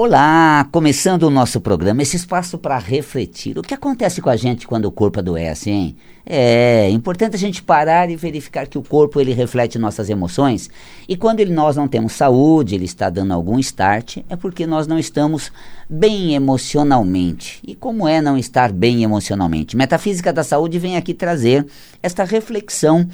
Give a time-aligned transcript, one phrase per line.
[0.00, 3.58] Olá, começando o nosso programa, esse espaço para refletir.
[3.58, 5.96] O que acontece com a gente quando o corpo adoece, hein?
[6.24, 10.70] É importante a gente parar e verificar que o corpo ele reflete nossas emoções.
[11.08, 14.86] E quando ele, nós não temos saúde, ele está dando algum start, é porque nós
[14.86, 15.50] não estamos
[15.90, 17.60] bem emocionalmente.
[17.66, 19.76] E como é não estar bem emocionalmente?
[19.76, 21.66] Metafísica da Saúde vem aqui trazer
[22.00, 23.08] esta reflexão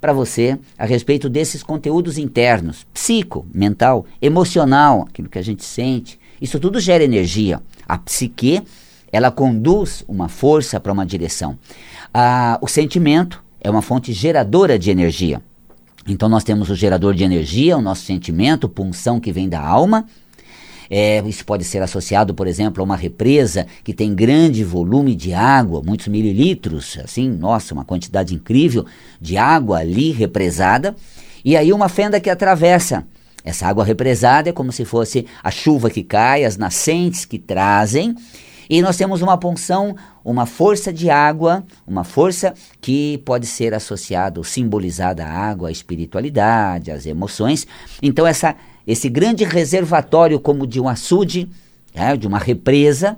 [0.00, 6.19] para você a respeito desses conteúdos internos, psico, mental, emocional, aquilo que a gente sente,
[6.40, 7.60] isso tudo gera energia.
[7.86, 8.62] A psique,
[9.12, 11.58] ela conduz uma força para uma direção.
[12.12, 15.42] Ah, o sentimento é uma fonte geradora de energia.
[16.06, 20.06] Então nós temos o gerador de energia, o nosso sentimento, punção que vem da alma.
[20.92, 25.32] É, isso pode ser associado, por exemplo, a uma represa que tem grande volume de
[25.32, 28.84] água, muitos mililitros, assim, nossa, uma quantidade incrível
[29.20, 30.96] de água ali represada.
[31.44, 33.06] E aí uma fenda que atravessa
[33.44, 38.14] essa água represada é como se fosse a chuva que cai, as nascentes que trazem.
[38.68, 44.38] E nós temos uma punção, uma força de água, uma força que pode ser associada
[44.38, 47.66] ou simbolizada à água, à espiritualidade, às emoções.
[48.00, 48.54] Então, essa,
[48.86, 51.50] esse grande reservatório, como de um açude,
[51.92, 53.16] é, de uma represa,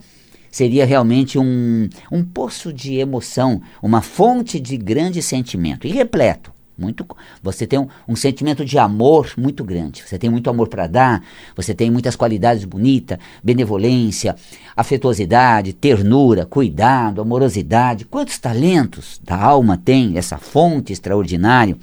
[0.50, 7.06] seria realmente um, um poço de emoção, uma fonte de grande sentimento e repleto muito,
[7.42, 10.03] você tem um, um sentimento de amor muito grande.
[10.03, 11.23] Você tem muito amor para dar,
[11.55, 14.34] você tem muitas qualidades bonitas, benevolência,
[14.77, 18.05] afetuosidade, ternura, cuidado, amorosidade.
[18.05, 21.77] Quantos talentos da alma tem essa fonte extraordinária,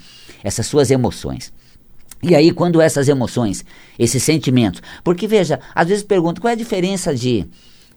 [0.43, 1.53] essas suas emoções?
[2.21, 3.63] E aí, quando essas emoções,
[3.97, 4.81] esses sentimentos.
[5.03, 7.45] Porque veja, às vezes pergunto qual é a diferença de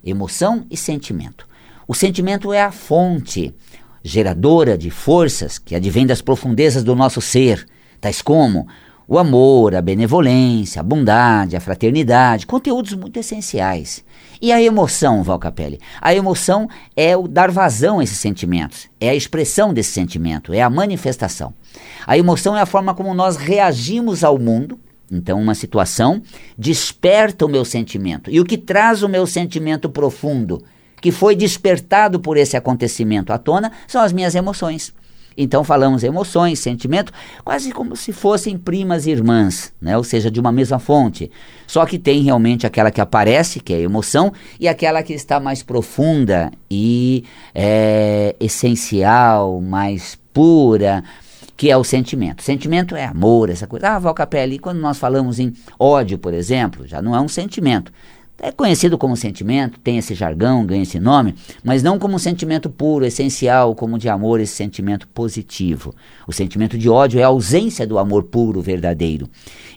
[0.05, 1.49] emoção e sentimento.
[1.89, 3.53] O sentimento é a fonte
[4.03, 7.67] geradora de forças que advém das profundezas do nosso ser,
[8.01, 8.67] tais como
[9.07, 14.05] o amor, a benevolência, a bondade, a fraternidade, conteúdos muito essenciais.
[14.41, 15.79] E a emoção, Val Capelli?
[16.01, 20.63] A emoção é o dar vazão a esses sentimentos, é a expressão desse sentimento, é
[20.63, 21.53] a manifestação.
[22.07, 24.81] A emoção é a forma como nós reagimos ao mundo.
[25.11, 26.23] Então, uma situação
[26.57, 28.31] desperta o meu sentimento.
[28.31, 30.65] E o que traz o meu sentimento profundo?
[31.03, 34.95] Que foi despertado por esse acontecimento à tona são as minhas emoções.
[35.37, 39.97] Então falamos emoções, sentimento, quase como se fossem primas irmãs, né?
[39.97, 41.31] ou seja, de uma mesma fonte.
[41.67, 45.41] Só que tem realmente aquela que aparece, que é a emoção, e aquela que está
[45.41, 47.25] mais profunda e
[47.55, 51.03] é, essencial, mais pura,
[51.57, 52.43] que é o sentimento.
[52.43, 53.89] Sentimento é amor, essa coisa.
[53.89, 54.15] Ah, Val
[54.61, 57.91] quando nós falamos em ódio, por exemplo, já não é um sentimento.
[58.39, 62.69] É conhecido como sentimento, tem esse jargão, ganha esse nome, mas não como um sentimento
[62.69, 65.95] puro, essencial, como de amor, esse sentimento positivo.
[66.27, 69.29] O sentimento de ódio é a ausência do amor puro, verdadeiro.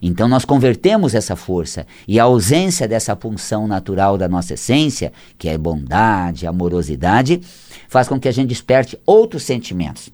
[0.01, 5.47] Então nós convertemos essa força e a ausência dessa função natural da nossa essência, que
[5.47, 7.41] é bondade, amorosidade,
[7.87, 10.11] faz com que a gente desperte outros sentimentos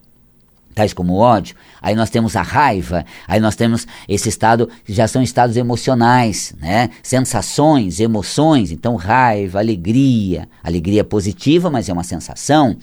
[0.73, 5.07] tais como o ódio, aí nós temos a raiva, aí nós temos esse estado, já
[5.07, 6.89] são estados emocionais, né?
[7.03, 12.77] Sensações, emoções, então raiva, alegria, alegria positiva, mas é uma sensação,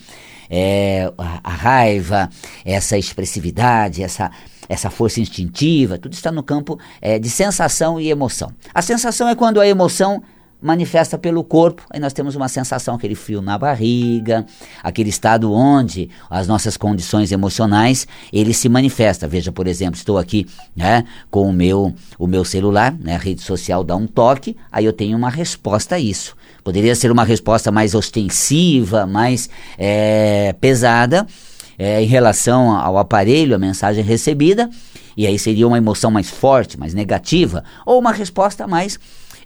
[0.50, 2.30] é, a, a raiva,
[2.64, 4.30] essa expressividade, essa
[4.68, 8.52] essa força instintiva, tudo está no campo é, de sensação e emoção.
[8.74, 10.22] A sensação é quando a emoção
[10.60, 14.44] manifesta pelo corpo, aí nós temos uma sensação, aquele frio na barriga,
[14.82, 19.28] aquele estado onde as nossas condições emocionais, ele se manifesta.
[19.28, 23.42] Veja, por exemplo, estou aqui né, com o meu, o meu celular, né, a rede
[23.42, 26.36] social dá um toque, aí eu tenho uma resposta a isso.
[26.64, 29.48] Poderia ser uma resposta mais ostensiva, mais
[29.78, 31.26] é, pesada,
[31.78, 34.68] é, em relação ao aparelho, a mensagem recebida,
[35.16, 38.98] e aí seria uma emoção mais forte, mais negativa, ou uma resposta mais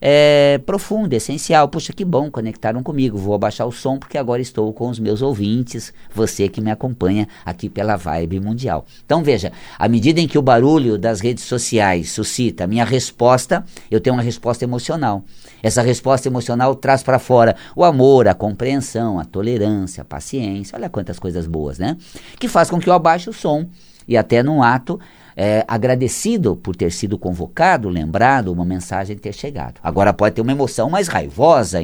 [0.05, 1.69] é, profunda, essencial.
[1.69, 3.17] Puxa, que bom, conectaram comigo.
[3.17, 7.29] Vou abaixar o som porque agora estou com os meus ouvintes, você que me acompanha
[7.47, 8.85] aqui pela Vibe Mundial.
[9.07, 13.65] Então veja, à medida em que o barulho das redes sociais suscita a minha resposta,
[13.89, 15.23] eu tenho uma resposta emocional.
[15.63, 20.77] Essa resposta emocional traz para fora o amor, a compreensão, a tolerância, a paciência.
[20.77, 21.97] Olha quantas coisas boas, né?
[22.41, 23.69] Que faz com que eu abaixe o som
[24.09, 24.99] e até num ato
[25.37, 29.81] é, agradecido por ter sido convocado, lembrado, uma mensagem ter chegado.
[29.83, 31.81] Agora pode ter uma emoção mais raivosa,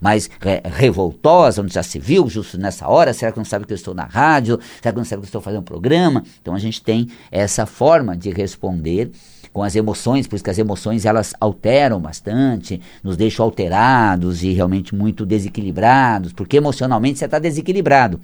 [0.00, 3.12] mais re revoltosa, onde já se viu justo nessa hora.
[3.12, 4.58] Será que não sabe que eu estou na rádio?
[4.80, 6.22] Será que não sabe que eu estou fazendo um programa?
[6.40, 9.10] Então a gente tem essa forma de responder
[9.52, 14.52] com as emoções, por isso que as emoções elas alteram bastante, nos deixam alterados e
[14.52, 18.18] realmente muito desequilibrados, porque emocionalmente você está desequilibrado.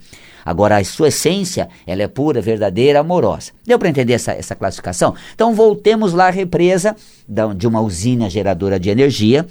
[0.44, 3.52] Agora, a sua essência, ela é pura, verdadeira, amorosa.
[3.66, 5.14] Deu para entender essa, essa classificação?
[5.34, 6.96] Então, voltemos lá à represa
[7.54, 9.46] de uma usina geradora de energia,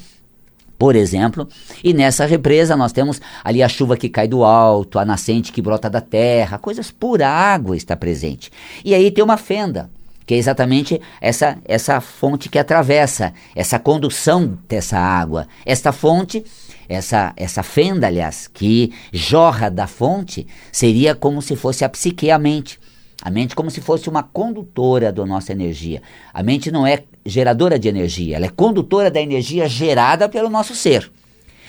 [0.77, 1.47] por exemplo,
[1.83, 5.61] e nessa represa nós temos ali a chuva que cai do alto, a nascente que
[5.61, 8.51] brota da terra, coisas pura água está presente.
[8.85, 9.89] E aí tem uma fenda,
[10.27, 15.47] que é exatamente essa essa fonte que atravessa, essa condução dessa água.
[15.65, 16.43] Esta fonte,
[16.89, 22.37] essa essa fenda, aliás, que jorra da fonte, seria como se fosse a psique, a
[22.37, 22.77] mente.
[23.21, 26.03] A mente como se fosse uma condutora da nossa energia.
[26.33, 30.75] A mente não é geradora de energia, ela é condutora da energia gerada pelo nosso
[30.75, 31.09] ser.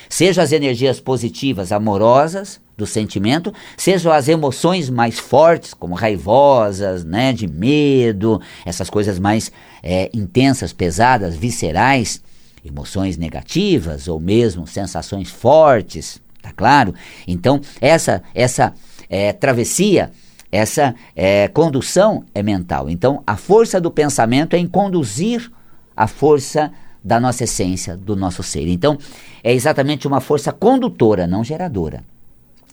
[0.08, 7.32] Seja as energias positivas, amorosas do sentimento, sejam as emoções mais fortes, como raivosas, né,
[7.32, 9.50] de medo, essas coisas mais
[9.82, 12.22] é, intensas, pesadas, viscerais,
[12.64, 16.94] emoções negativas ou mesmo sensações fortes, tá claro?
[17.26, 18.72] Então essa essa
[19.10, 20.12] é, travessia
[20.50, 22.88] essa é, condução é mental.
[22.88, 25.52] Então, a força do pensamento é em conduzir
[25.94, 26.72] a força
[27.04, 28.66] da nossa essência, do nosso ser.
[28.66, 28.96] Então,
[29.44, 32.02] é exatamente uma força condutora, não geradora.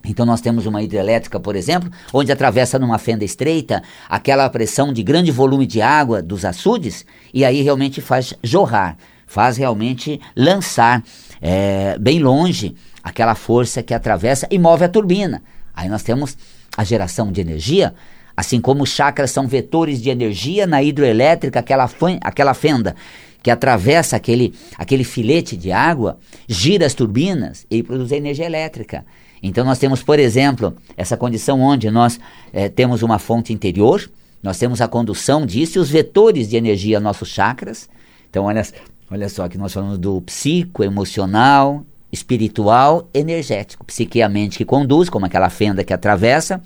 [0.07, 5.03] Então nós temos uma hidrelétrica, por exemplo, onde atravessa numa fenda estreita aquela pressão de
[5.03, 11.03] grande volume de água dos açudes e aí realmente faz jorrar, faz realmente lançar
[11.41, 15.43] é, bem longe aquela força que atravessa e move a turbina.
[15.73, 16.37] Aí nós temos
[16.77, 17.93] a geração de energia,
[18.35, 21.89] assim como os chakras são vetores de energia na hidroelétrica, aquela,
[22.21, 22.95] aquela fenda
[23.43, 26.17] que atravessa aquele, aquele filete de água,
[26.47, 29.05] gira as turbinas e produz energia elétrica.
[29.41, 32.19] Então nós temos, por exemplo, essa condição onde nós
[32.51, 34.09] é, temos uma fonte interior,
[34.41, 37.89] nós temos a condução disso e os vetores de energia, nossos chakras.
[38.29, 38.65] Então olha,
[39.09, 43.85] olha só que nós falamos do psico, emocional, espiritual, energético.
[43.85, 46.61] Psique é a mente que conduz, como aquela fenda que atravessa.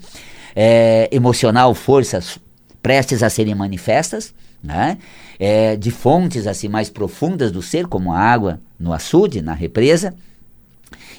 [0.54, 2.38] É, emocional, forças
[2.82, 4.98] prestes a serem manifestas, né?
[5.38, 10.14] É, de fontes assim mais profundas do ser, como a água no açude, na represa,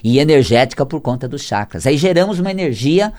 [0.04, 1.86] e energética por conta dos chakras.
[1.86, 3.14] Aí geramos uma energia,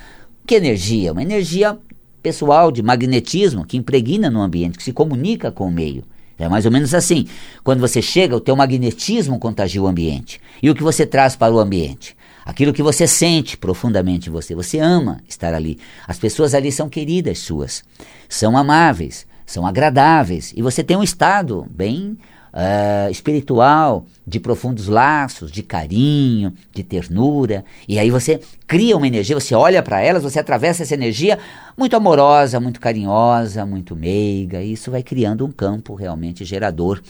[0.46, 1.12] que energia?
[1.12, 1.78] Uma energia
[2.22, 6.04] pessoal de magnetismo que impregna no ambiente, que se comunica com o meio.
[6.38, 7.26] É mais ou menos assim.
[7.62, 10.40] Quando você chega, o teu magnetismo contagia o ambiente.
[10.62, 12.16] E o que você traz para o ambiente?
[12.44, 14.54] Aquilo que você sente profundamente em você.
[14.54, 15.78] Você ama estar ali.
[16.06, 17.84] As pessoas ali são queridas suas.
[18.28, 20.52] São amáveis, são agradáveis.
[20.56, 22.18] E você tem um estado bem
[22.52, 27.64] uh, espiritual, de profundos laços, de carinho, de ternura.
[27.88, 31.38] E aí você cria uma energia, você olha para elas, você atravessa essa energia
[31.76, 34.62] muito amorosa, muito carinhosa, muito meiga.
[34.62, 37.00] E isso vai criando um campo realmente gerador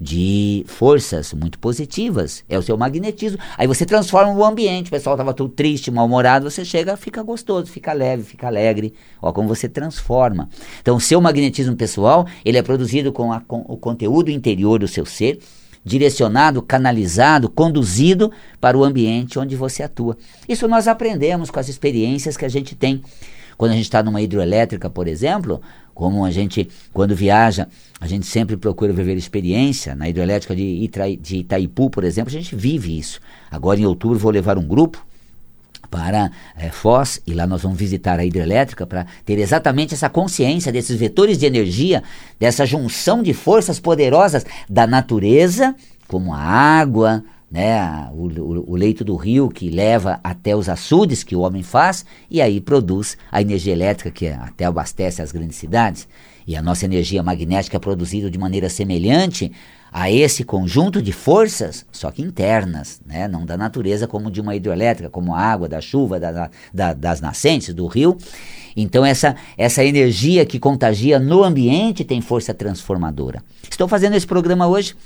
[0.00, 2.44] de forças muito positivas.
[2.48, 3.38] É o seu magnetismo.
[3.56, 4.88] Aí você transforma o ambiente.
[4.88, 6.50] O pessoal estava tudo triste, mal-humorado.
[6.50, 8.94] Você chega, fica gostoso, fica leve, fica alegre.
[9.20, 10.48] Ó, como você transforma.
[10.80, 14.88] Então, o seu magnetismo pessoal, ele é produzido com, a, com o conteúdo interior do
[14.88, 15.38] seu ser,
[15.84, 20.16] direcionado, canalizado, conduzido para o ambiente onde você atua.
[20.48, 23.02] Isso nós aprendemos com as experiências que a gente tem.
[23.56, 25.60] Quando a gente está numa hidroelétrica, por exemplo,
[25.94, 27.68] como a gente, quando viaja,
[28.00, 29.94] a gente sempre procura viver experiência.
[29.94, 33.20] Na hidroelétrica de, de Itaipu, por exemplo, a gente vive isso.
[33.50, 35.04] Agora, em outubro, vou levar um grupo
[35.90, 40.72] para é, Foz e lá nós vamos visitar a hidrelétrica para ter exatamente essa consciência
[40.72, 42.02] desses vetores de energia,
[42.38, 45.74] dessa junção de forças poderosas da natureza,
[46.08, 47.22] como a água,
[47.54, 51.62] né, o, o, o, leito do rio que leva até os açudes que o homem
[51.62, 56.08] faz e aí produz a energia elétrica que até abastece as grandes cidades.
[56.48, 59.52] E a nossa energia magnética é produzida de maneira semelhante
[59.92, 63.28] a esse conjunto de forças, só que internas, né?
[63.28, 67.20] não da natureza como de uma hidroelétrica, como a água, da chuva, da, da, das
[67.20, 68.18] nascentes, do rio.
[68.76, 73.44] Então, essa, essa energia que contagia no ambiente tem força transformadora.
[73.70, 74.96] Estou fazendo esse programa hoje,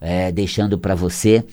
[0.00, 1.44] é, deixando para você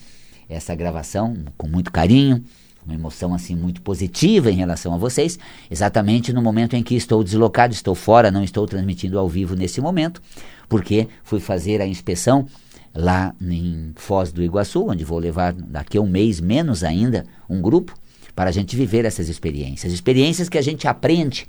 [0.48, 2.42] essa gravação com muito carinho,
[2.84, 5.38] uma emoção assim muito positiva em relação a vocês,
[5.70, 9.80] exatamente no momento em que estou deslocado, estou fora, não estou transmitindo ao vivo nesse
[9.80, 10.22] momento
[10.68, 12.46] porque fui fazer a inspeção
[12.94, 17.60] lá em Foz do Iguaçu, onde vou levar daqui a um mês, menos ainda, um
[17.60, 17.94] grupo,
[18.34, 19.92] para a gente viver essas experiências.
[19.92, 21.46] Experiências que a gente aprende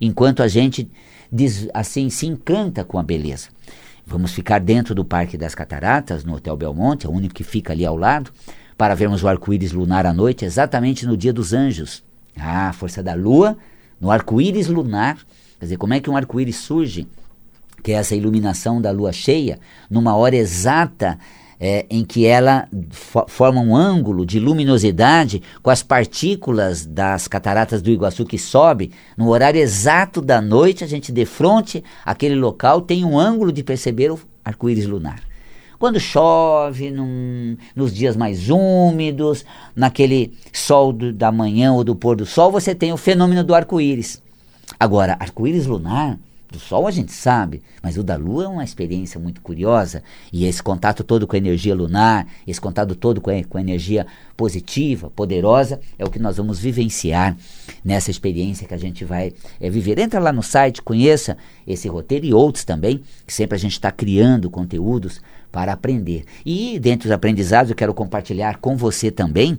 [0.00, 0.90] enquanto a gente
[1.30, 3.48] diz, assim se encanta com a beleza.
[4.08, 7.74] Vamos ficar dentro do Parque das Cataratas, no Hotel Belmonte, é o único que fica
[7.74, 8.30] ali ao lado,
[8.74, 12.02] para vermos o arco-íris lunar à noite, exatamente no dia dos anjos.
[12.34, 13.58] Ah, força da lua
[14.00, 15.18] no arco-íris lunar.
[15.58, 17.06] Quer dizer, como é que um arco-íris surge?
[17.82, 21.16] que é essa iluminação da lua cheia, numa hora exata
[21.60, 27.82] é, em que ela fo forma um ângulo de luminosidade com as partículas das cataratas
[27.82, 32.80] do Iguaçu que sobe, no horário exato da noite, a gente de frente aquele local
[32.80, 35.20] tem um ângulo de perceber o arco-íris lunar.
[35.78, 39.44] Quando chove, num, nos dias mais úmidos,
[39.76, 43.54] naquele sol do, da manhã ou do pôr do sol, você tem o fenômeno do
[43.54, 44.20] arco-íris.
[44.78, 46.18] Agora, arco-íris lunar
[46.50, 50.02] do Sol a gente sabe, mas o da Lua é uma experiência muito curiosa.
[50.32, 53.60] E esse contato todo com a energia lunar, esse contato todo com a, com a
[53.60, 57.36] energia positiva, poderosa, é o que nós vamos vivenciar
[57.84, 59.98] nessa experiência que a gente vai é, viver.
[59.98, 61.36] Entra lá no site, conheça
[61.66, 65.20] esse roteiro e outros também, que sempre a gente está criando conteúdos
[65.52, 66.24] para aprender.
[66.44, 69.58] E dentro dos aprendizados eu quero compartilhar com você também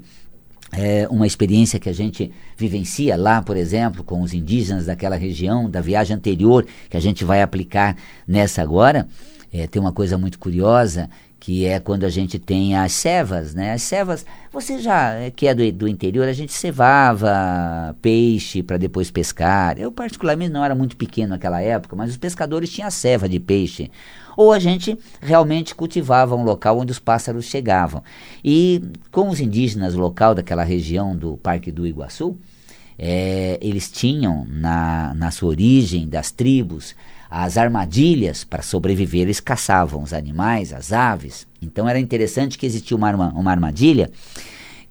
[0.72, 5.70] é uma experiência que a gente vivencia lá, por exemplo, com os indígenas daquela região,
[5.70, 7.96] da viagem anterior, que a gente vai aplicar
[8.28, 9.08] nessa agora.
[9.52, 13.74] É, tem uma coisa muito curiosa que é quando a gente tem as cevas, né?
[13.74, 18.78] As cevas, você já é, que é do, do interior, a gente cevava peixe para
[18.78, 19.80] depois pescar.
[19.80, 23.90] Eu particularmente não era muito pequeno naquela época, mas os pescadores tinham ceva de peixe
[24.36, 28.02] ou a gente realmente cultivava um local onde os pássaros chegavam.
[28.44, 28.82] E
[29.12, 32.38] com os indígenas local daquela região do Parque do Iguaçu,
[32.98, 36.96] é, eles tinham na, na sua origem das tribos
[37.30, 41.46] as armadilhas para sobreviver, eles caçavam os animais, as aves.
[41.62, 44.10] Então era interessante que existia uma, uma armadilha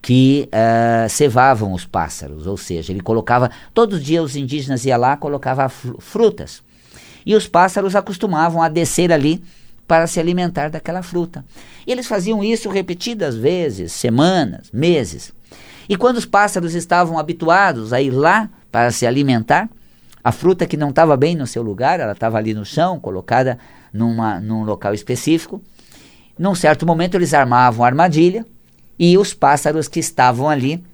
[0.01, 4.99] que uh, cevavam os pássaros, ou seja, ele colocava, todos os dias os indígenas iam
[4.99, 6.63] lá, colocava frutas
[7.27, 9.43] e os pássaros acostumavam a descer ali
[9.87, 11.45] para se alimentar daquela fruta.
[11.87, 15.33] E eles faziam isso repetidas vezes, semanas, meses.
[15.89, 19.69] E quando os pássaros estavam habituados a ir lá para se alimentar,
[20.23, 23.59] a fruta que não estava bem no seu lugar, ela estava ali no chão, colocada
[23.93, 25.63] numa, num local específico.
[26.39, 28.47] Num certo momento eles armavam a armadilha
[28.99, 30.85] e os pássaros que estavam ali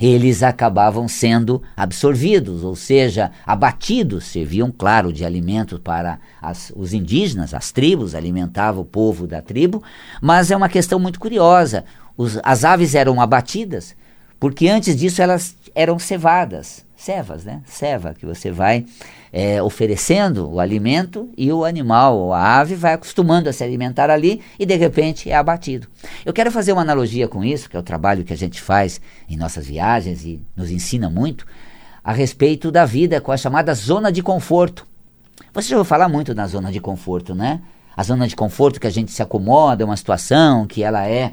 [0.00, 7.54] eles acabavam sendo absorvidos, ou seja, abatidos, serviam, claro, de alimento para as, os indígenas,
[7.54, 9.82] as tribos, alimentavam o povo da tribo,
[10.20, 11.84] mas é uma questão muito curiosa.
[12.16, 13.94] Os, as aves eram abatidas
[14.42, 17.62] porque antes disso elas eram cevadas, cevas, né?
[17.66, 18.86] Ceva, que você vai
[19.32, 24.40] é, oferecendo o alimento e o animal, a ave, vai acostumando a se alimentar ali
[24.56, 25.88] e de repente é abatido.
[26.24, 29.00] Eu quero fazer uma analogia com isso, que é o trabalho que a gente faz
[29.28, 31.44] em nossas viagens e nos ensina muito,
[32.04, 34.86] a respeito da vida com a chamada zona de conforto.
[35.52, 37.60] Você já ouviu falar muito na zona de conforto, né?
[37.96, 41.32] A zona de conforto que a gente se acomoda, uma situação que ela é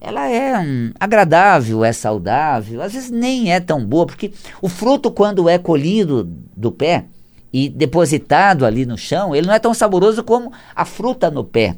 [0.00, 5.10] ela é hum, agradável, é saudável, às vezes nem é tão boa, porque o fruto,
[5.10, 6.24] quando é colhido
[6.56, 7.06] do pé,
[7.52, 11.76] e depositado ali no chão, ele não é tão saboroso como a fruta no pé.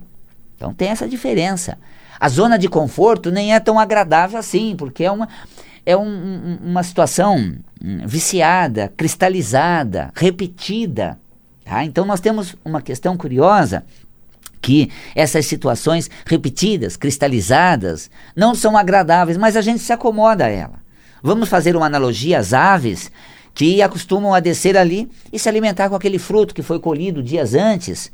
[0.57, 1.79] Então tem essa diferença.
[2.19, 5.29] A zona de conforto nem é tão agradável assim, porque é uma,
[5.87, 7.37] é um, uma situação
[7.83, 11.19] hum, viciada, cristalizada, repetida.
[11.65, 11.85] Tá?
[11.85, 13.85] Então nós temos uma questão curiosa
[14.61, 20.81] que essas situações repetidas, cristalizadas, não são agradáveis, mas a gente se acomoda a ela.
[21.23, 23.11] Vamos fazer uma analogia às aves
[23.55, 27.55] que acostumam a descer ali e se alimentar com aquele fruto que foi colhido dias
[27.55, 28.11] antes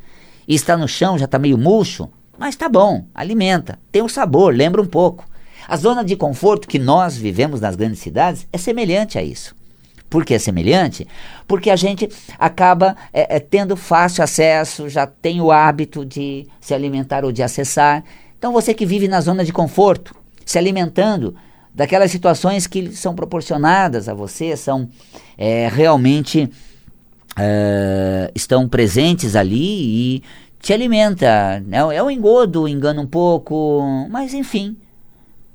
[0.47, 4.09] e está no chão, já está meio murcho, mas está bom, alimenta, tem o um
[4.09, 5.25] sabor, lembra um pouco.
[5.69, 9.55] A zona de conforto que nós vivemos nas grandes cidades é semelhante a isso.
[10.09, 11.07] Por que é semelhante?
[11.47, 12.09] Porque a gente
[12.39, 17.43] acaba é, é, tendo fácil acesso, já tem o hábito de se alimentar ou de
[17.43, 18.05] acessar.
[18.39, 21.35] Então você que vive na zona de conforto, se alimentando
[21.75, 24.89] daquelas situações que são proporcionadas a você, são
[25.37, 26.49] é, realmente
[27.37, 30.23] é, estão presentes ali e
[30.61, 31.61] te alimenta.
[31.67, 31.79] Né?
[31.79, 34.77] É um engodo, engana um pouco, mas enfim,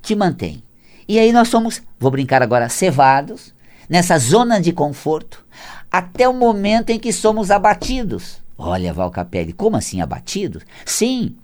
[0.02, 0.62] te mantém.
[1.08, 3.54] E aí nós somos, vou brincar agora, cevados
[3.92, 5.46] nessa zona de conforto
[5.92, 8.38] até o momento em que somos abatidos.
[8.58, 10.64] Olha, Val Capelli, como assim abatidos?
[10.86, 11.36] Sim,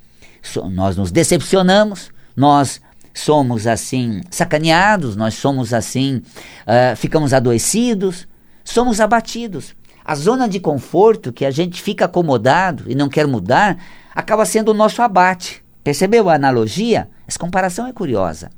[0.41, 2.79] so, nós nos decepcionamos, nós
[3.13, 6.21] somos assim sacaneados, nós somos assim,
[6.65, 8.25] uh, ficamos adoecidos,
[8.63, 9.75] somos abatidos.
[10.05, 13.77] A zona de conforto que a gente fica acomodado e não quer mudar
[14.15, 15.61] acaba sendo o nosso abate.
[15.83, 17.09] Percebeu a analogia?
[17.27, 18.49] Essa comparação é curiosa.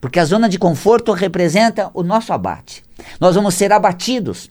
[0.00, 2.82] Porque a zona de conforto representa o nosso abate.
[3.20, 4.50] Nós vamos ser abatidos.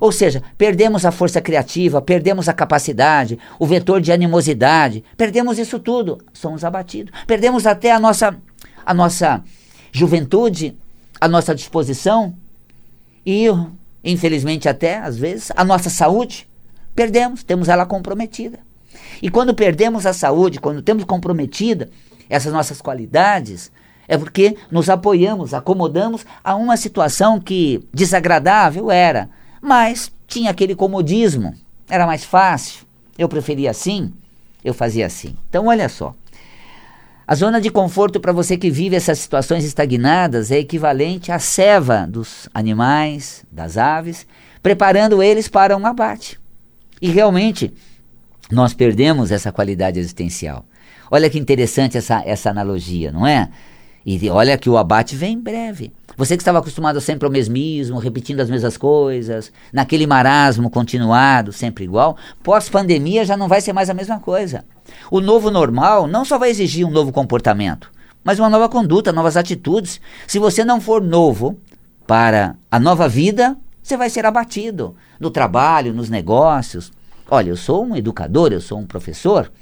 [0.00, 5.78] Ou seja, perdemos a força criativa, perdemos a capacidade, o vetor de animosidade, perdemos isso
[5.78, 7.12] tudo, somos abatidos.
[7.26, 8.36] Perdemos até a nossa
[8.86, 9.42] a nossa
[9.92, 10.74] juventude,
[11.20, 12.34] a nossa disposição
[13.26, 13.46] e,
[14.02, 16.48] infelizmente, até às vezes, a nossa saúde.
[16.94, 18.60] Perdemos, temos ela comprometida.
[19.20, 21.90] E quando perdemos a saúde, quando temos comprometida
[22.30, 23.70] essas nossas qualidades,
[24.08, 29.28] é porque nos apoiamos, acomodamos a uma situação que desagradável era,
[29.60, 31.54] mas tinha aquele comodismo,
[31.88, 32.86] era mais fácil.
[33.18, 34.12] Eu preferia assim,
[34.64, 35.36] eu fazia assim.
[35.48, 36.14] Então, olha só,
[37.30, 42.06] A zona de conforto para você que vive essas situações estagnadas é equivalente à ceva
[42.08, 44.26] dos animais, das aves,
[44.62, 46.40] preparando eles para um abate.
[47.02, 47.70] E realmente,
[48.50, 50.64] nós perdemos essa qualidade existencial.
[51.10, 53.50] Olha que interessante essa, essa analogia, não é?
[54.10, 55.92] E olha que o abate vem em breve.
[56.16, 61.84] Você que estava acostumado sempre ao mesmismo, repetindo as mesmas coisas, naquele marasmo continuado, sempre
[61.84, 64.64] igual, pós-pandemia já não vai ser mais a mesma coisa.
[65.10, 67.92] O novo normal não só vai exigir um novo comportamento,
[68.24, 70.00] mas uma nova conduta, novas atitudes.
[70.26, 71.60] Se você não for novo
[72.06, 76.90] para a nova vida, você vai ser abatido no trabalho, nos negócios.
[77.30, 79.52] Olha, eu sou um educador, eu sou um professor,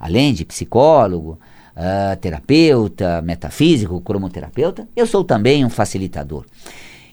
[0.00, 1.38] além de psicólogo,
[1.76, 6.44] uh, terapeuta, metafísico, cromoterapeuta, eu sou também um facilitador.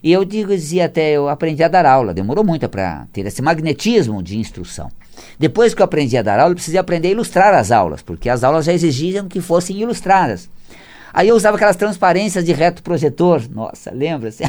[0.02, 3.42] E eu digo, dizia até, eu aprendi a dar aula, demorou muito para ter esse
[3.42, 4.90] magnetismo de instrução.
[5.38, 8.30] Depois que eu aprendi a dar aula, eu precisei aprender a ilustrar as aulas, porque
[8.30, 10.50] as aulas já exigiam que fossem ilustradas.
[11.14, 13.42] Aí eu usava aquelas transparências de reto projetor.
[13.50, 14.44] Nossa, lembra-se?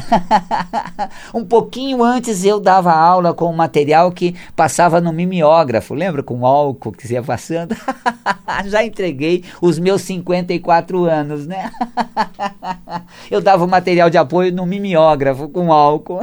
[1.33, 5.93] um pouquinho antes eu dava aula com um material que passava no mimeógrafo.
[5.93, 7.75] Lembra com álcool que você ia passando?
[8.65, 11.71] Já entreguei os meus 54 anos, né?
[13.29, 16.19] eu dava o material de apoio no mimeógrafo com álcool.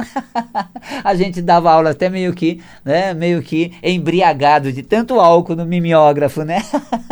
[1.03, 5.65] A gente dava aula até meio que, né, meio que embriagado de tanto álcool no
[5.65, 6.63] mimeógrafo, né?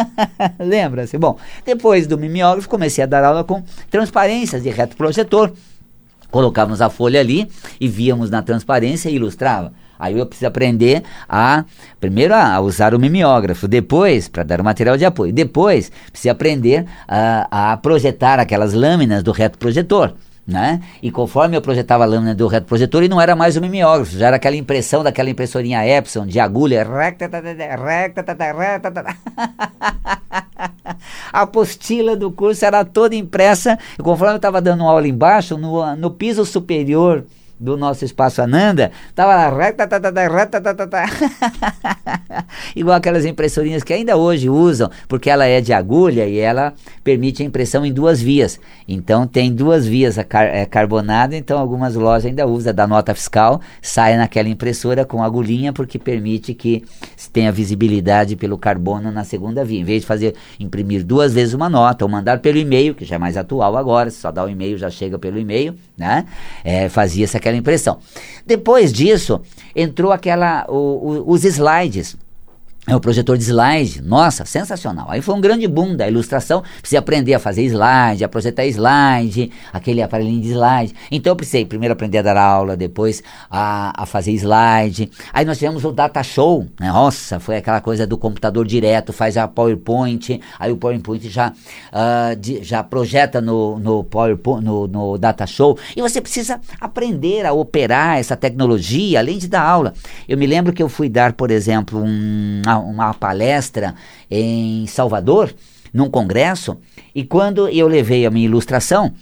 [0.59, 1.17] Lembra-se?
[1.17, 5.53] Bom, depois do mimeógrafo comecei a dar aula com transparências de reto projetor.
[6.29, 9.73] Colocávamos a folha ali e víamos na transparência e ilustrava.
[9.99, 11.65] Aí eu preciso aprender a,
[11.99, 16.85] primeiro, a usar o mimeógrafo, depois, para dar o material de apoio, depois, preciso aprender
[17.07, 20.13] a, a projetar aquelas lâminas do reto projetor.
[20.47, 20.79] Né?
[21.03, 24.17] E conforme eu projetava a lâmina do reto projetor, e não era mais o mimeógrafo,
[24.17, 26.85] já era aquela impressão daquela impressorinha Epson de agulha.
[31.33, 35.95] A apostila do curso era toda impressa, e conforme eu estava dando aula embaixo, no,
[35.97, 37.25] no piso superior
[37.59, 39.49] do nosso espaço Ananda, tava lá,
[42.75, 47.41] igual aquelas impressorinhas que ainda hoje usam, porque ela é de agulha e ela permite
[47.41, 48.59] a impressão em duas vias.
[48.87, 50.67] Então tem duas vias a car é,
[51.33, 56.53] então algumas lojas ainda usam da nota fiscal, sai naquela impressora com agulhinha, porque permite
[56.53, 56.83] que
[57.33, 59.79] tenha visibilidade pelo carbono na segunda via.
[59.79, 63.15] Em vez de fazer imprimir duas vezes uma nota ou mandar pelo e-mail, que já
[63.15, 66.25] é mais atual agora, se só dá o e-mail já chega pelo e-mail, né?
[66.63, 67.99] É, fazia essa aquela impressão.
[68.45, 69.41] Depois disso,
[69.75, 72.15] entrou aquela o, o, os slides.
[72.89, 75.07] É o projetor de slide, nossa, sensacional.
[75.09, 76.63] Aí foi um grande boom da ilustração.
[76.79, 80.95] Precisei aprender a fazer slide, a projetar slide, aquele aparelhinho de slide.
[81.11, 83.21] Então eu precisei primeiro aprender a dar aula, depois
[83.51, 85.11] a, a fazer slide.
[85.33, 86.87] Aí nós tivemos o Data Show, né?
[86.87, 92.37] Nossa, foi aquela coisa do computador direto, faz a PowerPoint, aí o PowerPoint já, uh,
[92.37, 95.77] de, já projeta no, no PowerPoint, no, no Data Show.
[95.93, 99.93] E você precisa aprender a operar essa tecnologia, além de dar aula.
[100.25, 103.95] Eu me lembro que eu fui dar, por exemplo, um uma palestra
[104.29, 105.53] em Salvador,
[105.93, 106.77] num congresso,
[107.13, 109.13] e quando eu levei a minha ilustração,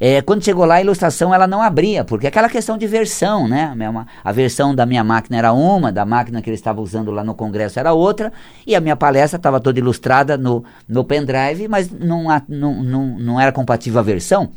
[0.00, 3.74] é, quando chegou lá, a ilustração ela não abria, porque aquela questão de versão, né?
[4.22, 7.34] A versão da minha máquina era uma, da máquina que ele estava usando lá no
[7.34, 8.32] congresso era outra,
[8.64, 13.40] e a minha palestra estava toda ilustrada no, no pendrive, mas não, não, não, não
[13.40, 14.50] era compatível a versão.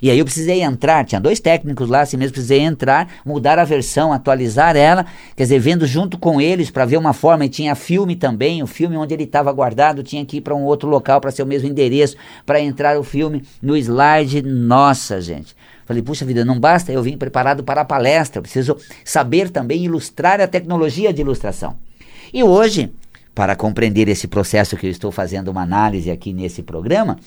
[0.00, 3.64] E aí eu precisei entrar, tinha dois técnicos lá, assim mesmo, precisei entrar, mudar a
[3.64, 7.74] versão, atualizar ela, quer dizer, vendo junto com eles para ver uma forma, e tinha
[7.74, 11.20] filme também, o filme onde ele estava guardado tinha que ir para um outro local
[11.20, 14.42] para ser o mesmo endereço, para entrar o filme no slide.
[14.42, 15.54] Nossa, gente.
[15.84, 20.40] Falei, puxa vida, não basta eu vim preparado para a palestra, preciso saber também ilustrar
[20.40, 21.76] a tecnologia de ilustração.
[22.32, 22.90] E hoje,
[23.34, 27.18] para compreender esse processo que eu estou fazendo uma análise aqui nesse programa,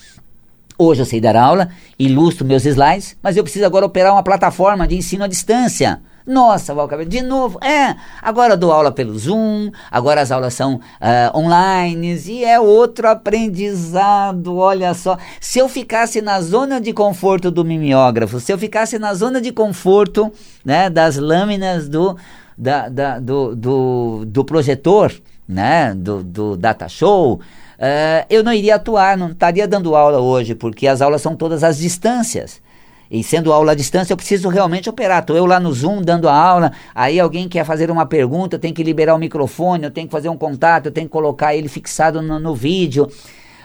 [0.79, 4.87] Hoje eu sei dar aula, ilustro meus slides, mas eu preciso agora operar uma plataforma
[4.87, 6.01] de ensino à distância.
[6.23, 10.75] Nossa, Valcabelo, de novo, é, agora eu dou aula pelo Zoom, agora as aulas são
[10.75, 15.17] uh, online e é outro aprendizado, olha só.
[15.39, 19.51] Se eu ficasse na zona de conforto do mimeógrafo, se eu ficasse na zona de
[19.51, 20.31] conforto
[20.63, 22.15] né, das lâminas do,
[22.55, 25.11] da, da, do, do, do projetor,
[25.47, 27.39] né, do, do data show,
[27.79, 31.63] uh, eu não iria atuar, não estaria dando aula hoje, porque as aulas são todas
[31.63, 32.61] às distâncias.
[33.09, 35.21] E sendo aula à distância, eu preciso realmente operar.
[35.21, 38.59] Estou eu lá no Zoom dando a aula, aí alguém quer fazer uma pergunta, eu
[38.59, 41.55] tenho que liberar o microfone, eu tenho que fazer um contato, eu tenho que colocar
[41.55, 43.05] ele fixado no, no vídeo.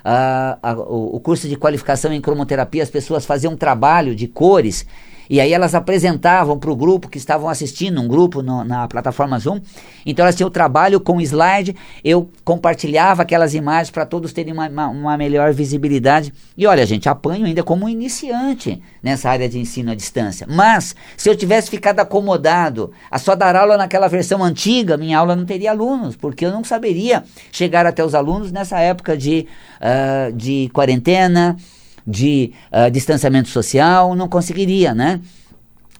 [0.04, 4.86] Uh, a, o, curso de qualificação em cromoterapia, as pessoas faziam um trabalho de cores
[5.28, 9.38] E aí elas apresentavam para o grupo que estavam assistindo, um grupo no, na plataforma
[9.38, 9.60] Zoom.
[10.04, 14.88] Então elas tinham trabalho com slide, eu compartilhava aquelas imagens para todos terem uma, uma,
[14.88, 16.32] uma, melhor visibilidade.
[16.56, 20.46] E olha, gente, apanho ainda como iniciante nessa área de ensino à distância.
[20.48, 25.36] Mas se eu tivesse ficado acomodado a só dar aula naquela versão antiga, minha aula
[25.36, 29.46] não teria alunos, porque eu não saberia chegar até os alunos nessa época de,
[29.80, 31.56] uh, de quarentena
[32.06, 35.20] de uh, distanciamento social, não conseguiria, né?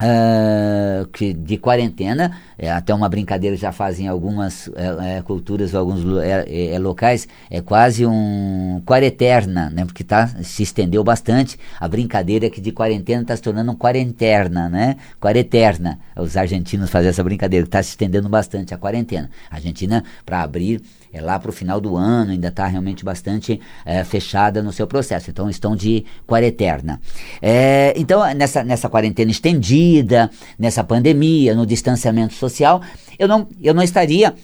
[0.03, 6.01] Uh, que de quarentena, é, até uma brincadeira já fazem algumas é, é, culturas, alguns
[6.25, 9.85] é, é, locais, é quase um quareterna, né?
[9.85, 11.57] Porque tá, se estendeu bastante.
[11.79, 14.97] A brincadeira é que de quarentena está se tornando um quarenterna, né?
[15.21, 16.01] Quareterna.
[16.17, 19.31] Os argentinos fazem essa brincadeira, está se estendendo bastante a quarentena.
[19.49, 23.61] A Argentina, para abrir, é lá para o final do ano, ainda está realmente bastante
[23.85, 25.31] é, fechada no seu processo.
[25.31, 27.01] Então estão de quarentena.
[27.41, 32.81] É, então, nessa, nessa quarentena estendida, nessa pandemia, no distanciamento social,
[33.19, 34.35] eu não, eu não estaria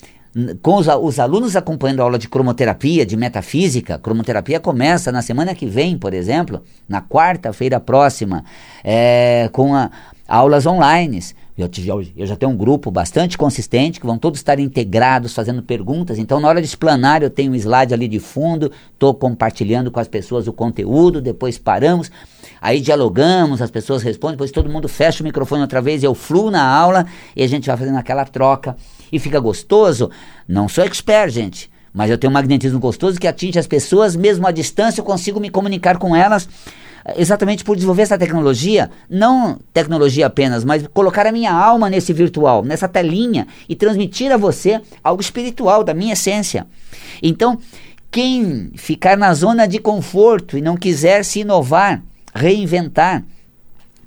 [0.62, 5.54] com os, os, alunos acompanhando a aula de cromoterapia, de metafísica, cromoterapia começa na semana
[5.54, 8.44] que vem, por exemplo, na quarta-feira próxima,
[8.84, 9.90] é, com a,
[10.28, 11.20] aulas online.
[11.58, 11.68] Eu,
[12.16, 16.16] eu, já tenho um grupo bastante consistente, que vão todos estar integrados, fazendo perguntas.
[16.16, 19.98] Então, na hora de explanar, eu tenho um slide ali de fundo, estou compartilhando com
[19.98, 22.12] as pessoas o conteúdo, depois paramos,
[22.60, 26.48] aí dialogamos, as pessoas respondem, depois todo mundo fecha o microfone outra vez, eu fluo
[26.48, 28.76] na aula e a gente vai fazendo aquela troca
[29.10, 30.12] e fica gostoso.
[30.46, 31.68] Não sou expert, gente.
[31.92, 35.40] Mas eu tenho um magnetismo gostoso que atinge as pessoas, mesmo à distância, eu consigo
[35.40, 36.48] me comunicar com elas
[37.16, 42.64] exatamente por desenvolver essa tecnologia, não tecnologia apenas, mas colocar a minha alma nesse virtual,
[42.64, 46.66] nessa telinha e transmitir a você algo espiritual da minha essência.
[47.22, 47.58] Então,
[48.10, 52.02] quem ficar na zona de conforto e não quiser se inovar,
[52.34, 53.24] reinventar.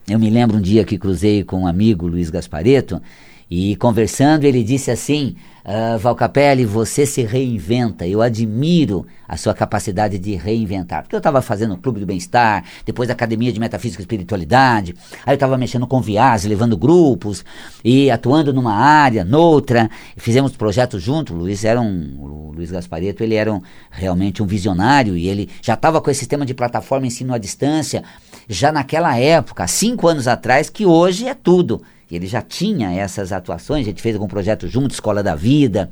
[0.07, 3.01] Eu me lembro um dia que cruzei com um amigo, Luiz Gaspareto,
[3.49, 8.07] e conversando ele disse assim: Uh, Valcapelli, você se reinventa.
[8.07, 11.03] Eu admiro a sua capacidade de reinventar.
[11.03, 14.95] Porque eu estava fazendo o Clube do Bem-Estar, depois a Academia de Metafísica e Espiritualidade,
[15.25, 17.45] aí eu estava mexendo com viagens, levando grupos
[17.83, 19.89] e atuando numa área, noutra.
[20.17, 21.33] Fizemos projetos juntos.
[21.33, 22.17] O Luiz era um.
[22.19, 26.19] O Luiz Gaspareto, ele era um, realmente um visionário e ele já estava com esse
[26.19, 28.03] sistema de plataforma ensino à distância,
[28.49, 31.81] já naquela época, cinco anos atrás, que hoje é tudo
[32.15, 35.89] ele já tinha essas atuações, a gente fez algum projeto junto, Escola da Vida,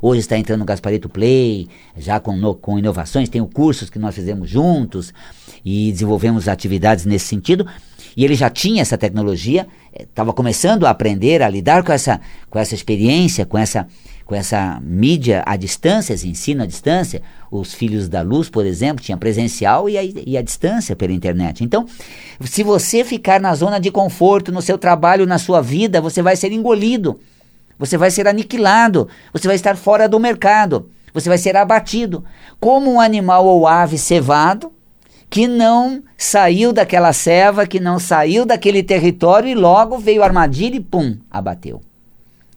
[0.00, 4.14] hoje está entrando no Gasparito Play, já com, no, com inovações, tem cursos que nós
[4.14, 5.12] fizemos juntos
[5.64, 7.66] e desenvolvemos atividades nesse sentido,
[8.16, 9.66] e ele já tinha essa tecnologia,
[9.98, 13.86] estava eh, começando a aprender a lidar com essa, com essa experiência, com essa
[14.32, 19.04] com essa mídia à distância, esse ensino à distância, os Filhos da Luz, por exemplo,
[19.04, 21.62] tinha presencial e a, e a distância pela internet.
[21.62, 21.84] Então,
[22.40, 26.34] se você ficar na zona de conforto, no seu trabalho, na sua vida, você vai
[26.34, 27.20] ser engolido,
[27.78, 32.24] você vai ser aniquilado, você vai estar fora do mercado, você vai ser abatido,
[32.58, 34.72] como um animal ou ave cevado,
[35.28, 40.76] que não saiu daquela ceva, que não saiu daquele território e logo veio a armadilha
[40.76, 41.82] e pum, abateu.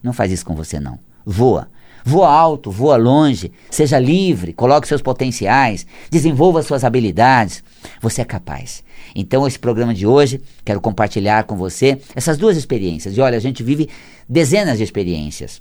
[0.02, 1.68] Não faz isso com você não voa.
[2.04, 7.64] Voa alto, voa longe, seja livre, coloque seus potenciais, desenvolva suas habilidades.
[8.00, 8.84] Você é capaz.
[9.12, 13.16] Então, esse programa de hoje, quero compartilhar com você essas duas experiências.
[13.16, 13.88] E olha, a gente vive
[14.28, 15.60] dezenas de experiências.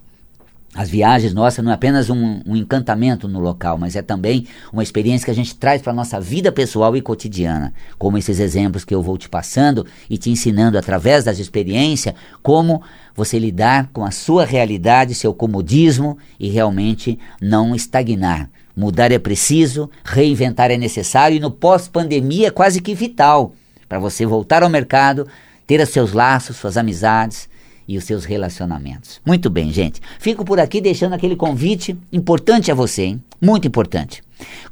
[0.75, 4.83] As viagens nossas não é apenas um, um, encantamento no local, mas é também uma
[4.83, 7.73] experiência que a gente traz para a nossa vida pessoal e cotidiana.
[7.97, 12.83] Como esses exemplos que eu vou te passando e te ensinando através das experiências, como
[13.15, 18.49] você lidar com a sua realidade, seu comodismo e realmente não estagnar.
[18.75, 23.53] Mudar é preciso, reinventar é necessário e no pós-pandemia é quase que vital
[23.87, 25.25] para você voltar ao mercado,
[25.65, 27.47] ter os seus laços, suas amizades
[27.87, 29.21] e os seus relacionamentos.
[29.25, 30.01] Muito bem, gente.
[30.19, 33.23] Fico por aqui deixando aquele convite importante a você, hein?
[33.41, 34.23] Muito importante.